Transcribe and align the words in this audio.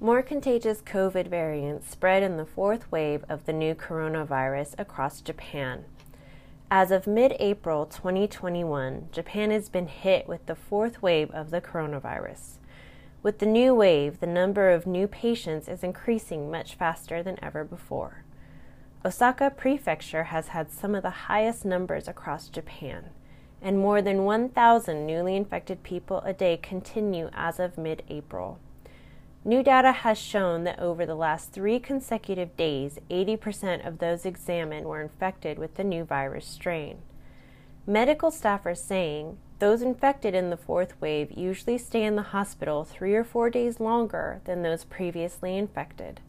More 0.00 0.22
contagious 0.22 0.80
COVID 0.80 1.26
variants 1.26 1.90
spread 1.90 2.22
in 2.22 2.36
the 2.36 2.46
fourth 2.46 2.90
wave 2.92 3.24
of 3.28 3.46
the 3.46 3.52
new 3.52 3.74
coronavirus 3.74 4.78
across 4.78 5.20
Japan. 5.20 5.86
As 6.70 6.92
of 6.92 7.08
mid 7.08 7.34
April 7.40 7.84
2021, 7.84 9.08
Japan 9.10 9.50
has 9.50 9.68
been 9.68 9.88
hit 9.88 10.28
with 10.28 10.46
the 10.46 10.54
fourth 10.54 11.02
wave 11.02 11.32
of 11.32 11.50
the 11.50 11.60
coronavirus. 11.60 12.58
With 13.24 13.40
the 13.40 13.46
new 13.46 13.74
wave, 13.74 14.20
the 14.20 14.28
number 14.28 14.70
of 14.70 14.86
new 14.86 15.08
patients 15.08 15.66
is 15.66 15.82
increasing 15.82 16.48
much 16.48 16.76
faster 16.76 17.20
than 17.20 17.42
ever 17.42 17.64
before. 17.64 18.22
Osaka 19.04 19.50
Prefecture 19.50 20.24
has 20.24 20.48
had 20.48 20.70
some 20.70 20.94
of 20.94 21.02
the 21.02 21.26
highest 21.26 21.64
numbers 21.64 22.06
across 22.06 22.48
Japan, 22.48 23.10
and 23.60 23.80
more 23.80 24.00
than 24.00 24.24
1,000 24.24 25.04
newly 25.04 25.34
infected 25.34 25.82
people 25.82 26.20
a 26.20 26.32
day 26.32 26.56
continue 26.56 27.30
as 27.32 27.58
of 27.58 27.76
mid 27.76 28.04
April. 28.08 28.60
New 29.48 29.62
data 29.62 29.92
has 29.92 30.18
shown 30.18 30.64
that 30.64 30.78
over 30.78 31.06
the 31.06 31.14
last 31.14 31.52
three 31.52 31.80
consecutive 31.80 32.54
days, 32.58 32.98
80% 33.08 33.86
of 33.86 33.96
those 33.96 34.26
examined 34.26 34.84
were 34.84 35.00
infected 35.00 35.58
with 35.58 35.76
the 35.76 35.84
new 35.84 36.04
virus 36.04 36.44
strain. 36.46 36.98
Medical 37.86 38.30
staff 38.30 38.66
are 38.66 38.74
saying 38.74 39.38
those 39.58 39.80
infected 39.80 40.34
in 40.34 40.50
the 40.50 40.58
fourth 40.58 41.00
wave 41.00 41.32
usually 41.32 41.78
stay 41.78 42.04
in 42.04 42.14
the 42.14 42.36
hospital 42.36 42.84
three 42.84 43.14
or 43.14 43.24
four 43.24 43.48
days 43.48 43.80
longer 43.80 44.42
than 44.44 44.60
those 44.60 44.84
previously 44.84 45.56
infected. 45.56 46.20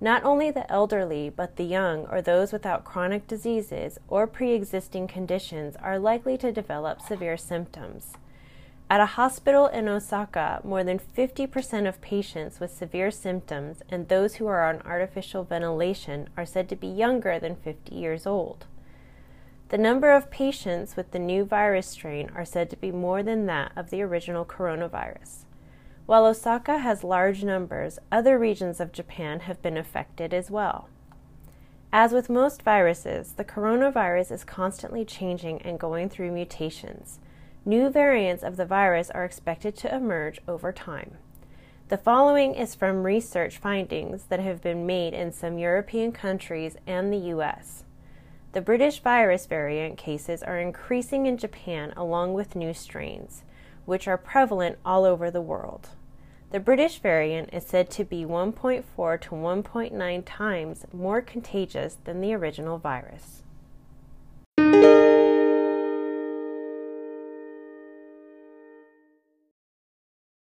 Not 0.00 0.22
only 0.22 0.52
the 0.52 0.70
elderly, 0.70 1.30
but 1.30 1.56
the 1.56 1.64
young 1.64 2.06
or 2.06 2.22
those 2.22 2.52
without 2.52 2.84
chronic 2.84 3.26
diseases 3.26 3.98
or 4.06 4.28
pre 4.28 4.52
existing 4.52 5.08
conditions 5.08 5.74
are 5.82 5.98
likely 5.98 6.38
to 6.38 6.52
develop 6.52 7.00
severe 7.00 7.36
symptoms. 7.36 8.12
At 8.90 9.00
a 9.00 9.06
hospital 9.06 9.66
in 9.66 9.88
Osaka, 9.88 10.60
more 10.62 10.84
than 10.84 10.98
50% 10.98 11.88
of 11.88 12.00
patients 12.02 12.60
with 12.60 12.70
severe 12.70 13.10
symptoms 13.10 13.82
and 13.88 14.08
those 14.08 14.34
who 14.34 14.46
are 14.46 14.68
on 14.68 14.82
artificial 14.82 15.42
ventilation 15.42 16.28
are 16.36 16.44
said 16.44 16.68
to 16.68 16.76
be 16.76 16.86
younger 16.86 17.38
than 17.38 17.56
50 17.56 17.94
years 17.94 18.26
old. 18.26 18.66
The 19.70 19.78
number 19.78 20.12
of 20.12 20.30
patients 20.30 20.96
with 20.96 21.10
the 21.12 21.18
new 21.18 21.44
virus 21.44 21.86
strain 21.86 22.30
are 22.34 22.44
said 22.44 22.68
to 22.70 22.76
be 22.76 22.92
more 22.92 23.22
than 23.22 23.46
that 23.46 23.72
of 23.74 23.88
the 23.88 24.02
original 24.02 24.44
coronavirus. 24.44 25.46
While 26.06 26.26
Osaka 26.26 26.78
has 26.78 27.02
large 27.02 27.42
numbers, 27.42 27.98
other 28.12 28.38
regions 28.38 28.78
of 28.78 28.92
Japan 28.92 29.40
have 29.40 29.62
been 29.62 29.78
affected 29.78 30.34
as 30.34 30.50
well. 30.50 30.90
As 31.90 32.12
with 32.12 32.28
most 32.28 32.62
viruses, 32.62 33.32
the 33.32 33.44
coronavirus 33.44 34.32
is 34.32 34.44
constantly 34.44 35.04
changing 35.04 35.62
and 35.62 35.80
going 35.80 36.10
through 36.10 36.32
mutations. 36.32 37.20
New 37.66 37.88
variants 37.88 38.42
of 38.42 38.56
the 38.56 38.66
virus 38.66 39.10
are 39.10 39.24
expected 39.24 39.74
to 39.74 39.94
emerge 39.94 40.38
over 40.46 40.70
time. 40.70 41.12
The 41.88 41.96
following 41.96 42.54
is 42.54 42.74
from 42.74 43.04
research 43.04 43.56
findings 43.56 44.24
that 44.24 44.40
have 44.40 44.60
been 44.60 44.84
made 44.84 45.14
in 45.14 45.32
some 45.32 45.56
European 45.56 46.12
countries 46.12 46.76
and 46.86 47.10
the 47.10 47.30
US. 47.32 47.84
The 48.52 48.60
British 48.60 49.00
virus 49.00 49.46
variant 49.46 49.96
cases 49.96 50.42
are 50.42 50.60
increasing 50.60 51.24
in 51.24 51.38
Japan 51.38 51.94
along 51.96 52.34
with 52.34 52.54
new 52.54 52.74
strains, 52.74 53.44
which 53.86 54.06
are 54.06 54.18
prevalent 54.18 54.78
all 54.84 55.06
over 55.06 55.30
the 55.30 55.40
world. 55.40 55.88
The 56.50 56.60
British 56.60 56.98
variant 56.98 57.48
is 57.52 57.64
said 57.64 57.90
to 57.92 58.04
be 58.04 58.26
1.4 58.26 59.20
to 59.22 59.30
1.9 59.30 60.22
times 60.26 60.84
more 60.92 61.22
contagious 61.22 61.96
than 62.04 62.20
the 62.20 62.34
original 62.34 62.76
virus. 62.76 63.42